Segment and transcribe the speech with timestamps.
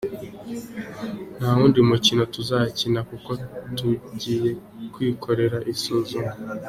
[1.37, 3.31] Nta wundi mukino tuzakina kuko
[3.77, 4.49] tugiye
[4.93, 6.31] kwikorera isuzuma.